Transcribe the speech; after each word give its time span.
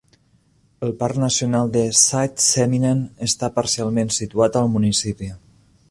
El 0.85 0.93
Parc 1.01 1.19
Nacional 1.23 1.69
de 1.75 1.83
Seitseminen 1.99 3.05
està 3.29 3.51
parcialment 3.59 4.13
situat 4.21 4.59
al 4.65 4.73
municipi. 4.79 5.33